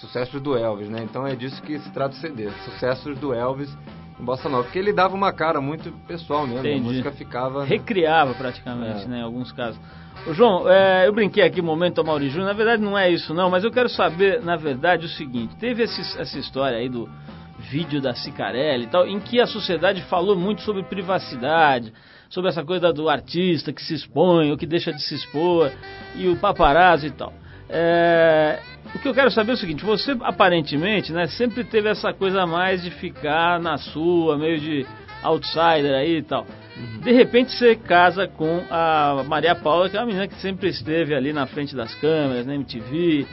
[0.00, 1.02] sucessos do Elvis, né?
[1.02, 2.50] Então é disso que se trata o CD.
[2.64, 3.70] Sucessos do Elvis
[4.20, 6.80] bossa nova, porque ele dava uma cara muito pessoal mesmo, Entendi.
[6.80, 7.64] a música ficava...
[7.64, 9.08] Recriava praticamente, é.
[9.08, 9.80] né, em alguns casos.
[10.26, 13.50] Ô, João, é, eu brinquei aqui momento Mauri Júnior, na verdade não é isso não,
[13.50, 17.08] mas eu quero saber, na verdade, o seguinte, teve esse, essa história aí do
[17.58, 21.92] vídeo da Cicarelli e tal, em que a sociedade falou muito sobre privacidade,
[22.28, 25.70] sobre essa coisa do artista que se expõe ou que deixa de se expor,
[26.14, 27.32] e o paparazzo e tal.
[27.72, 28.58] É,
[28.94, 32.46] o que eu quero saber é o seguinte: você aparentemente, né, sempre teve essa coisa
[32.46, 34.86] mais de ficar na sua, meio de
[35.22, 36.46] outsider aí e tal.
[36.76, 37.00] Uhum.
[37.00, 41.14] De repente você casa com a Maria Paula, que é uma menina que sempre esteve
[41.14, 43.26] ali na frente das câmeras, na MTV,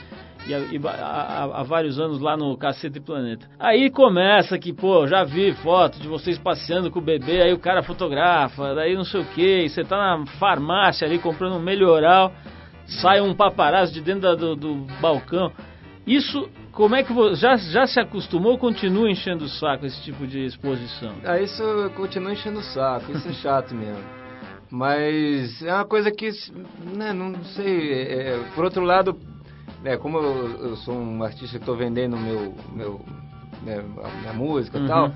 [0.45, 0.53] e,
[0.87, 3.47] há, vários anos lá no Cacete Planeta.
[3.59, 7.59] Aí começa que, pô, já vi foto de vocês passeando com o bebê, aí o
[7.59, 12.31] cara fotografa, daí não sei o que, você tá na farmácia ali comprando um melhoral
[12.87, 15.51] sai um paparazzo de dentro do, do balcão.
[16.05, 20.01] Isso, como é que você já, já se acostumou ou continua enchendo o saco esse
[20.03, 21.15] tipo de exposição?
[21.23, 21.61] Ah, isso
[21.95, 24.03] continua enchendo o saco, isso é chato mesmo.
[24.69, 26.29] Mas é uma coisa que,
[26.95, 29.17] né, não sei, é, é por outro lado,
[29.83, 33.05] é, como eu, eu, sou um artista que estou vendendo meu, meu,
[33.63, 33.83] né,
[34.21, 34.87] minha música e uhum.
[34.87, 35.11] tal,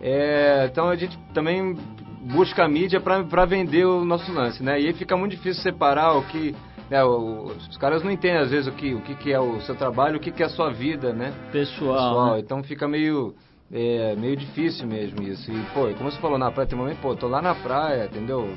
[0.00, 1.76] é, então a gente também
[2.22, 4.80] busca a mídia para vender o nosso lance, né?
[4.80, 6.54] E aí fica muito difícil separar o que
[6.90, 9.74] é, os caras não entendem às vezes o que, o que, que é o seu
[9.74, 11.32] trabalho, o que, que é a sua vida, né?
[11.50, 11.94] Pessoal.
[11.94, 12.32] Pessoal.
[12.34, 12.40] Né?
[12.40, 13.34] Então fica meio,
[13.72, 15.50] é, meio difícil mesmo isso.
[15.50, 18.04] E, pô, como você falou na praia, tem um momento, pô, tô lá na praia,
[18.04, 18.48] entendeu?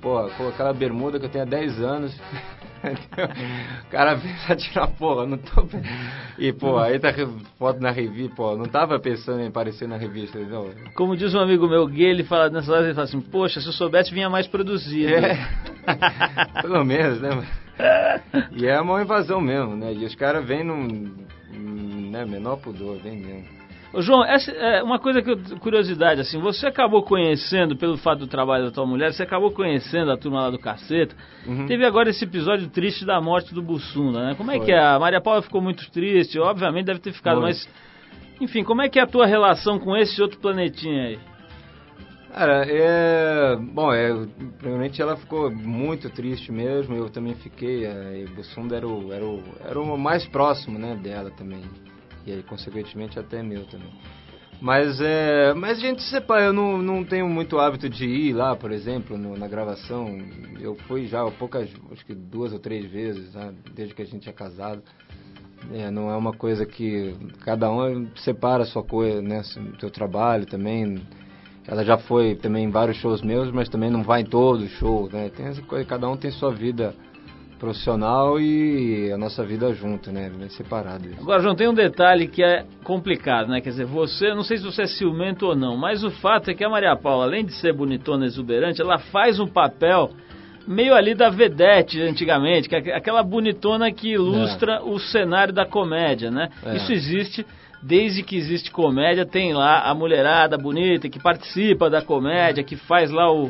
[0.00, 2.20] Pô, com aquela bermuda que eu tenho há 10 anos.
[3.86, 5.66] o cara vem pra tirar, porra, não tô.
[6.38, 7.12] E, pô, aí tá
[7.58, 10.72] foto na revista, pô, não tava pensando em aparecer na revista, entendeu?
[10.94, 13.66] Como diz um amigo meu gay, ele fala nessa hora, ele fala assim, poxa, se
[13.66, 15.14] eu soubesse vinha mais produzido.
[15.14, 15.38] É.
[16.62, 17.30] Pelo menos, né?
[18.52, 19.92] E é uma invasão mesmo, né?
[19.92, 21.26] E os caras vêm num,
[22.10, 23.58] né, menor pudor, vem mesmo.
[23.92, 28.18] Ô, João, essa é uma coisa que eu, curiosidade, assim, você acabou conhecendo, pelo fato
[28.18, 31.16] do trabalho da tua mulher, você acabou conhecendo a turma lá do caceta.
[31.46, 31.66] Uhum.
[31.66, 34.34] Teve agora esse episódio triste da morte do Bussunda, né?
[34.34, 34.66] Como é Foi.
[34.66, 34.78] que é?
[34.78, 37.48] A Maria Paula ficou muito triste, obviamente deve ter ficado, Foi.
[37.48, 37.68] mas.
[38.40, 41.18] Enfim, como é que é a tua relação com esse outro planetinha aí?
[42.38, 43.56] Cara, é.
[43.56, 44.14] Bom, é,
[44.58, 47.84] primeiramente ela ficou muito triste mesmo, eu também fiquei.
[47.84, 51.64] É, o Bussunda era o, era, o, era o mais próximo né, dela também.
[52.24, 53.90] E aí, consequentemente, até meu também.
[54.60, 55.52] Mas é.
[55.52, 59.36] Mas gente separa, eu não, não tenho muito hábito de ir lá, por exemplo, no,
[59.36, 60.06] na gravação.
[60.60, 64.28] Eu fui já poucas, acho que duas ou três vezes, né, desde que a gente
[64.28, 64.80] é casado.
[65.72, 69.42] É, não é uma coisa que cada um separa a sua coisa, né?
[69.80, 71.02] Seu trabalho também.
[71.68, 74.70] Ela já foi também em vários shows meus, mas também não vai em todos os
[74.78, 75.28] shows, né?
[75.28, 76.94] Tem essa coisa, cada um tem sua vida
[77.58, 80.30] profissional e a nossa vida junto, né?
[80.30, 81.06] Bem separado.
[81.06, 81.20] Isso.
[81.20, 83.60] Agora, João, tem um detalhe que é complicado, né?
[83.60, 86.54] Quer dizer, você, não sei se você é ciumento ou não, mas o fato é
[86.54, 90.10] que a Maria Paula, além de ser bonitona exuberante, ela faz um papel
[90.66, 94.80] meio ali da vedete antigamente, que é aquela bonitona que ilustra é.
[94.80, 96.48] o cenário da comédia, né?
[96.64, 96.76] É.
[96.76, 97.46] Isso existe
[97.82, 103.10] desde que existe comédia, tem lá a mulherada bonita que participa da comédia, que faz
[103.10, 103.48] lá o,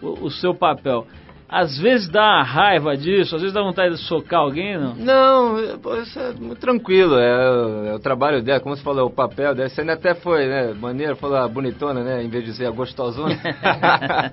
[0.00, 1.06] o, o seu papel.
[1.48, 4.94] Às vezes dá raiva disso, às vezes dá vontade de socar alguém, não?
[4.94, 5.60] Não,
[6.02, 9.68] isso é muito tranquilo, é, é, o trabalho dela, como você falou, o papel dela.
[9.68, 13.36] Você até foi, né, maneiro, falou a bonitona, né, em vez de dizer a gostosona.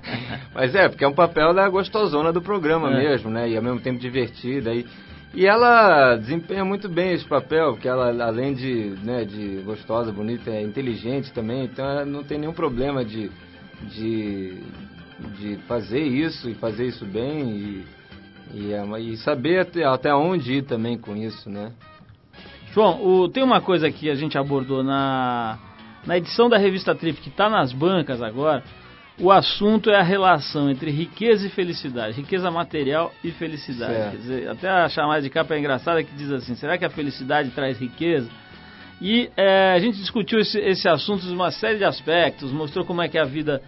[0.54, 2.96] Mas é, porque é um papel da gostosona do programa é.
[2.96, 4.72] mesmo, né, e ao mesmo tempo divertida.
[4.72, 4.86] E,
[5.32, 10.50] e ela desempenha muito bem esse papel, porque ela, além de, né, de gostosa, bonita,
[10.50, 13.30] é inteligente também, então não tem nenhum problema de,
[13.82, 14.58] de
[15.38, 17.86] de fazer isso e fazer isso bem e,
[18.54, 21.72] e, é e saber até, até onde ir também com isso, né?
[22.72, 25.58] João, o, tem uma coisa que a gente abordou na,
[26.06, 28.62] na edição da revista Trip, que está nas bancas agora.
[29.20, 34.12] O assunto é a relação entre riqueza e felicidade, riqueza material e felicidade.
[34.12, 36.90] Quer dizer, até a chamada de capa é engraçada que diz assim: será que a
[36.90, 38.30] felicidade traz riqueza?
[39.00, 43.02] E é, a gente discutiu esse, esse assunto de uma série de aspectos, mostrou como
[43.02, 43.62] é que é a vida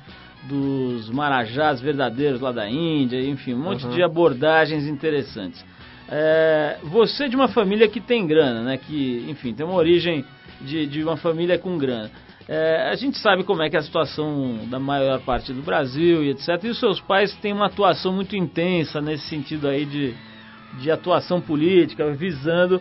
[0.44, 3.92] dos marajás verdadeiros lá da Índia, enfim, um monte uhum.
[3.92, 5.64] de abordagens interessantes.
[6.08, 8.78] É, você de uma família que tem grana, né?
[8.78, 10.24] Que, enfim, tem uma origem
[10.62, 12.10] de, de uma família com grana.
[12.48, 16.24] É, a gente sabe como é que é a situação da maior parte do Brasil
[16.24, 16.48] e etc.
[16.64, 20.14] E os seus pais têm uma atuação muito intensa nesse sentido aí de,
[20.80, 22.80] de atuação política, visando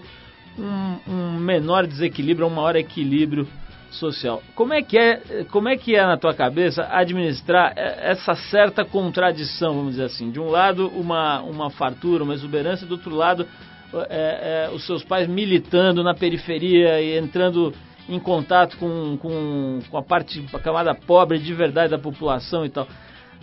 [0.57, 3.47] um, um menor desequilíbrio, um maior equilíbrio
[3.91, 4.41] social.
[4.55, 9.75] Como é que é, como é que é na tua cabeça administrar essa certa contradição,
[9.75, 10.31] vamos dizer assim?
[10.31, 13.45] De um lado uma uma fartura, uma exuberância, do outro lado
[13.93, 17.73] é, é, os seus pais militando na periferia e entrando
[18.09, 22.69] em contato com, com, com a parte, a camada pobre de verdade da população e
[22.69, 22.87] tal.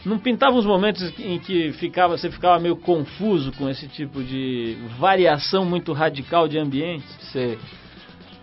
[0.04, 4.76] Não pintava uns momentos em que ficava, você ficava meio confuso com esse tipo de
[4.98, 7.04] variação muito radical de ambiente?
[7.32, 7.58] Sei.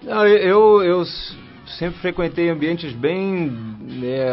[0.04, 1.04] Não, eu, eu
[1.68, 4.32] sempre frequentei ambientes bem né,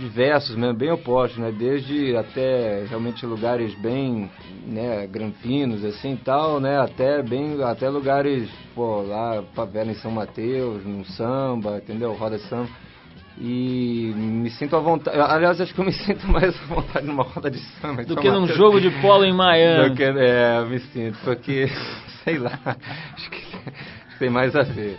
[0.00, 1.52] diversos, mesmo, bem opostos, né?
[1.52, 4.30] Desde até realmente lugares bem
[4.66, 6.78] né, grampinos, assim tal, né?
[6.80, 12.12] Até bem, até lugares, pô, lá, favela em São Mateus, no samba, entendeu?
[12.14, 12.68] Roda samba.
[13.38, 15.20] E me sinto à vontade.
[15.20, 18.02] Aliás, acho que eu me sinto mais à vontade numa roda de samba.
[18.04, 19.90] Do que num jogo de polo em Miami.
[19.90, 21.68] Do que, é, me sinto, porque,
[22.24, 22.58] sei lá,
[23.14, 23.44] acho que
[24.18, 24.98] tem mais a ver.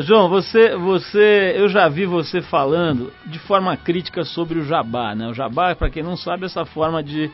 [0.00, 5.28] João, você, você, eu já vi você falando de forma crítica sobre o jabá, né?
[5.28, 7.30] O jabá, para quem não sabe, é essa forma de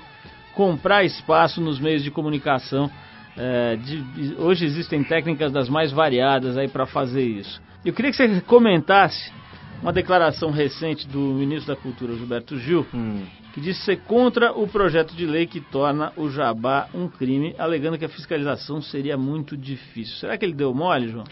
[0.55, 2.91] comprar espaço nos meios de comunicação.
[3.37, 7.61] É, de, hoje existem técnicas das mais variadas aí para fazer isso.
[7.85, 9.33] Eu queria que você comentasse
[9.81, 13.25] uma declaração recente do ministro da Cultura, Gilberto Gil, hum.
[13.55, 17.97] que disse ser contra o projeto de lei que torna o jabá um crime, alegando
[17.97, 20.17] que a fiscalização seria muito difícil.
[20.17, 21.25] Será que ele deu mole, João?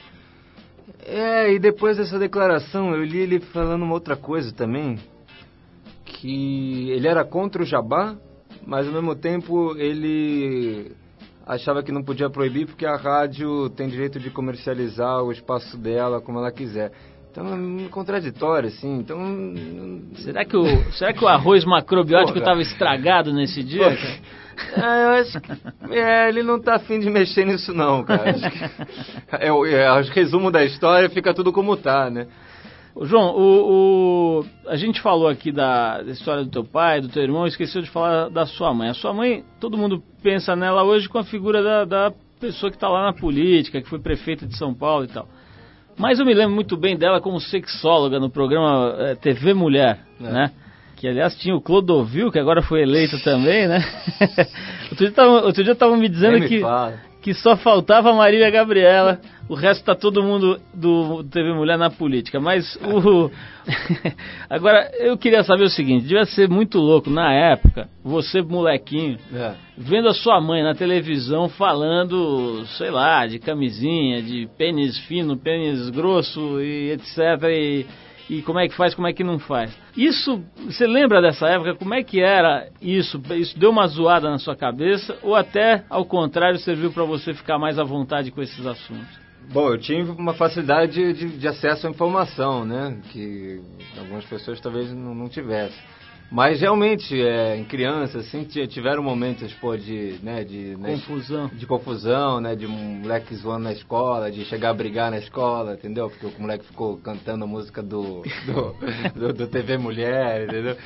[1.04, 4.98] É, e depois dessa declaração eu li ele falando uma outra coisa também,
[6.04, 8.16] que ele era contra o jabá,
[8.64, 10.92] mas ao mesmo tempo ele
[11.46, 16.20] achava que não podia proibir porque a rádio tem direito de comercializar o espaço dela
[16.20, 16.92] como ela quiser.
[17.30, 18.98] Então é contraditório, assim.
[18.98, 19.18] Então.
[20.16, 23.96] Será que o, será que o arroz macrobiótico estava estragado nesse dia?
[24.76, 25.52] É, eu acho que
[25.90, 28.30] é, ele não tá afim de mexer nisso não, cara.
[28.30, 28.64] Acho que,
[29.36, 32.26] é, é, o resumo da história fica tudo como tá, né?
[33.02, 37.22] João, o, o, a gente falou aqui da, da, história do teu pai, do teu
[37.22, 38.88] irmão, esqueceu de falar da sua mãe.
[38.88, 42.76] A sua mãe, todo mundo pensa nela hoje com a figura da, da pessoa que
[42.76, 45.28] está lá na política, que foi prefeita de São Paulo e tal.
[45.98, 50.22] Mas eu me lembro muito bem dela como sexóloga no programa é, TV Mulher, é.
[50.22, 50.52] né?
[50.96, 53.84] Que aliás tinha o Clodovil, que agora foi eleito também, né?
[55.44, 56.62] outro dia estavam me dizendo que,
[57.20, 61.90] que só faltava a Marília Gabriela, o resto tá todo mundo do TV Mulher na
[61.90, 62.40] política.
[62.40, 63.30] Mas o.
[64.48, 69.52] agora, eu queria saber o seguinte: devia ser muito louco na época, você molequinho, é.
[69.76, 75.90] vendo a sua mãe na televisão falando, sei lá, de camisinha, de pênis fino, pênis
[75.90, 77.18] grosso e etc.
[77.50, 77.86] E
[78.28, 79.76] e como é que faz, como é que não faz.
[79.96, 81.74] Isso, você lembra dessa época?
[81.74, 83.20] Como é que era isso?
[83.34, 87.58] Isso deu uma zoada na sua cabeça ou até ao contrário serviu para você ficar
[87.58, 89.26] mais à vontade com esses assuntos?
[89.52, 92.98] Bom, eu tive uma facilidade de, de acesso à informação, né?
[93.12, 93.60] Que
[93.96, 95.80] algumas pessoas talvez não, não tivessem.
[96.30, 100.76] Mas realmente, é, em criança, assim, tiveram momentos, pô, de, né, de...
[100.76, 101.48] Né, confusão.
[101.52, 105.74] De confusão, né, de um moleque zoando na escola, de chegar a brigar na escola,
[105.74, 106.10] entendeu?
[106.10, 110.76] Porque o moleque ficou cantando a música do, do, do, do TV Mulher, entendeu?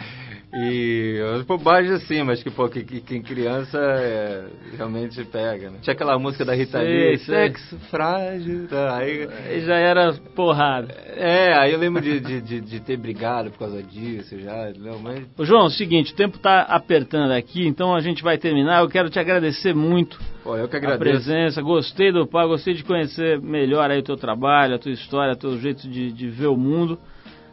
[0.52, 4.46] E as bobagens assim, mas que, pô, que, que, em criança é,
[4.76, 5.78] realmente pega, né?
[5.80, 8.96] Tinha aquela música da Rita Lee, sexo frágil, tá?
[8.96, 10.92] aí, aí já era porrada.
[11.16, 14.98] É, aí eu lembro de, de, de, de, ter brigado por causa disso já, não,
[14.98, 15.24] mas...
[15.38, 18.80] Ô, João, é o seguinte, o tempo tá apertando aqui, então a gente vai terminar,
[18.80, 21.02] eu quero te agradecer muito Pô, eu que agradeço.
[21.02, 24.92] a presença, gostei do pai, gostei de conhecer melhor aí o teu trabalho, a tua
[24.92, 26.98] história, o teu jeito de, de ver o mundo.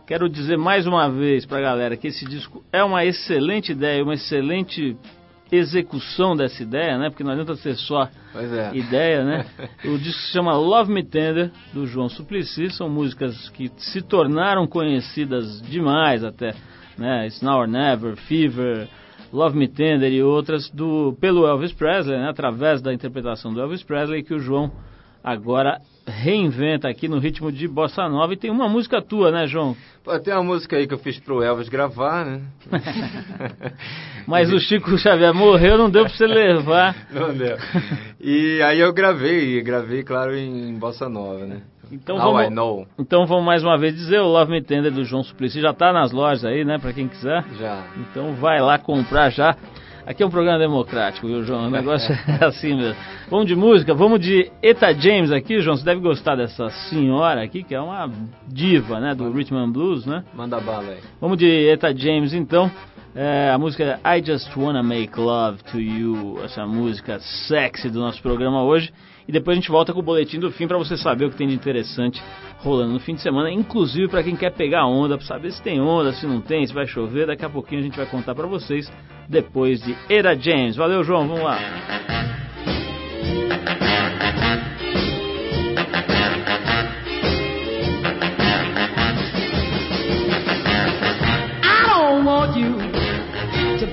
[0.07, 4.01] Quero dizer mais uma vez para a galera que esse disco é uma excelente ideia,
[4.01, 4.95] uma excelente
[5.51, 7.09] execução dessa ideia, né?
[7.09, 8.71] Porque não adianta ser só é.
[8.73, 9.45] ideia, né?
[9.83, 12.71] o disco se chama Love Me Tender, do João Suplicy.
[12.71, 16.53] São músicas que se tornaram conhecidas demais até,
[16.97, 17.27] né?
[17.27, 18.87] It's Now or Never, Fever,
[19.33, 22.29] Love Me Tender e outras do pelo Elvis Presley, né?
[22.29, 24.71] Através da interpretação do Elvis Presley que o João
[25.27, 29.75] agora reinventa aqui no ritmo de bossa nova e tem uma música tua, né, João?
[30.01, 32.41] Pô, tem uma música aí que eu fiz pro Elvis gravar, né?
[34.25, 36.95] Mas o Chico Xavier morreu, não deu pra você levar.
[37.11, 37.57] Não deu.
[38.21, 41.61] E aí eu gravei, gravei, claro, em bossa nova, né?
[41.91, 45.23] Então Now vamos, então vamos mais uma vez dizer, o Love Me Tender do João
[45.23, 47.43] Suplicy já tá nas lojas aí, né, pra quem quiser.
[47.57, 47.83] Já.
[47.97, 49.55] Então vai lá comprar já.
[50.07, 51.67] Aqui é um programa democrático, viu, João?
[51.67, 52.95] O negócio é assim mesmo.
[53.29, 55.75] Vamos de música, vamos de Eta James aqui, João.
[55.75, 58.09] Você deve gostar dessa senhora aqui, que é uma
[58.47, 60.23] diva, né, do Rhythm and Blues, né?
[60.33, 60.99] Manda bala aí.
[61.19, 62.71] Vamos de Eta James, então.
[63.13, 67.99] É, a música é I Just Wanna Make Love to You, essa música sexy do
[67.99, 68.93] nosso programa hoje.
[69.27, 71.35] E depois a gente volta com o boletim do fim para você saber o que
[71.35, 72.23] tem de interessante
[72.59, 75.81] rolando no fim de semana, inclusive para quem quer pegar onda, para saber se tem
[75.81, 77.27] onda, se não tem, se vai chover.
[77.27, 78.91] Daqui a pouquinho a gente vai contar para vocês
[79.27, 80.75] depois de Era James.
[80.75, 81.57] Valeu, João, vamos lá.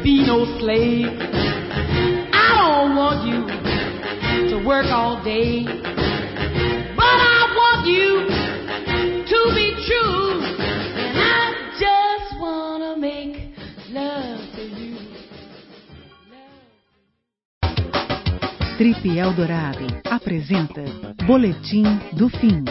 [0.04, 1.16] Be no slave.
[2.34, 3.43] I don't want you
[4.54, 5.64] to work all day.
[5.64, 8.10] But I want you
[9.32, 10.42] to be true.
[11.02, 11.42] And I
[11.84, 13.50] just wanna make
[13.90, 14.94] love to you.
[18.76, 20.84] Trip Eldorado apresenta
[21.26, 22.64] Boletim do Fim.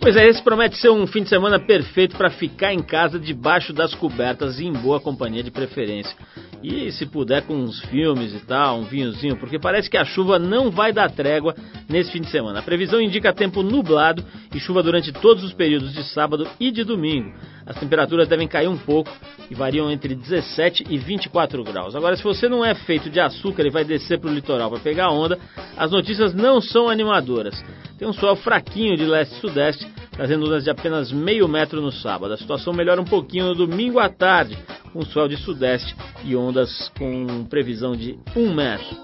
[0.00, 3.72] Pois é, esse promete ser um fim de semana perfeito para ficar em casa debaixo
[3.72, 6.16] das cobertas e em boa companhia de preferência.
[6.62, 10.38] E se puder com uns filmes e tal, um vinhozinho, porque parece que a chuva
[10.38, 11.54] não vai dar trégua
[11.88, 12.60] nesse fim de semana.
[12.60, 16.84] A previsão indica tempo nublado e chuva durante todos os períodos de sábado e de
[16.84, 17.32] domingo.
[17.66, 19.10] As temperaturas devem cair um pouco
[19.50, 21.94] e variam entre 17 e 24 graus.
[21.94, 24.80] Agora, se você não é feito de açúcar e vai descer para o litoral para
[24.80, 25.38] pegar onda,
[25.76, 27.62] as notícias não são animadoras.
[27.98, 32.34] Tem um sol fraquinho de leste-sudeste, trazendo ondas de apenas meio metro no sábado.
[32.34, 34.58] A situação melhora um pouquinho no domingo à tarde,
[34.92, 35.94] com sol de sudeste
[36.24, 38.96] e ondas com previsão de um metro.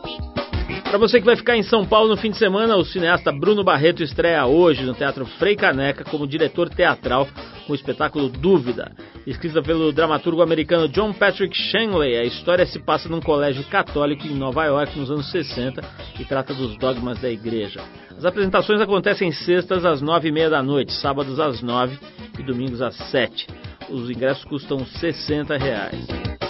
[0.84, 3.64] Para você que vai ficar em São Paulo no fim de semana, o cineasta Bruno
[3.64, 7.26] Barreto estreia hoje no Teatro Frei Caneca como diretor teatral
[7.66, 8.92] com o espetáculo Dúvida.
[9.26, 14.34] Escrita pelo dramaturgo americano John Patrick Shanley, a história se passa num colégio católico em
[14.34, 15.82] Nova York nos anos 60
[16.18, 17.80] e trata dos dogmas da igreja.
[18.16, 21.98] As apresentações acontecem sextas às nove e meia da noite, sábados às nove
[22.38, 23.46] e domingos às sete.
[23.88, 26.47] Os ingressos custam 60 reais.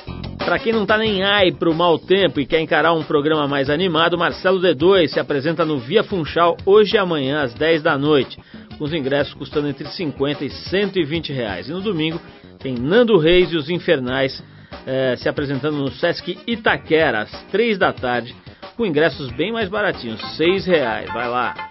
[0.49, 3.69] Para quem não tá nem ai pro mau tempo e quer encarar um programa mais
[3.69, 8.39] animado, Marcelo D2 se apresenta no Via Funchal hoje e amanhã às 10 da noite,
[8.79, 11.69] com os ingressos custando entre 50 e 120 reais.
[11.69, 12.19] E no domingo
[12.61, 14.43] tem Nando Reis e os Infernais
[14.87, 18.35] eh, se apresentando no Sesc Itaquera às 3 da tarde,
[18.75, 21.13] com ingressos bem mais baratinhos, 6 reais.
[21.13, 21.69] Vai lá!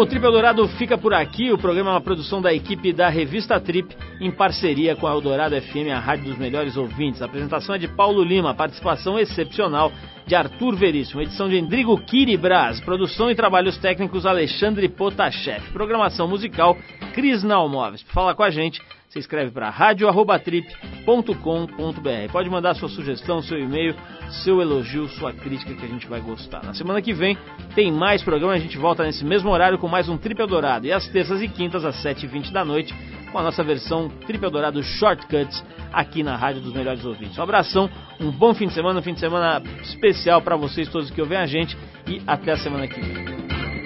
[0.00, 1.52] O Trip Eldorado fica por aqui.
[1.52, 5.60] O programa é uma produção da equipe da revista Trip, em parceria com a Eldorado
[5.60, 7.20] FM, a rádio dos melhores ouvintes.
[7.20, 9.92] A apresentação é de Paulo Lima, participação excepcional
[10.30, 16.78] de Arthur Veríssimo, edição de Endrigo Kiribras, produção e trabalhos técnicos Alexandre Potashev, programação musical
[17.12, 18.04] Cris Nalmoves.
[18.04, 22.30] Para falar com a gente, você escreve para radio@trip.com.br.
[22.30, 23.96] Pode mandar sua sugestão, seu e-mail,
[24.44, 26.62] seu elogio, sua crítica que a gente vai gostar.
[26.62, 27.36] Na semana que vem
[27.74, 30.86] tem mais programa, a gente volta nesse mesmo horário com mais um Trip Eldorado.
[30.86, 32.94] E às terças e quintas, às 7h20 da noite,
[33.30, 37.38] com a nossa versão Triple Dourado Shortcuts aqui na Rádio dos Melhores Ouvintes.
[37.38, 41.10] Um abração, um bom fim de semana, um fim de semana especial para vocês todos
[41.10, 41.76] que ouvem a gente
[42.06, 43.79] e até a semana que vem.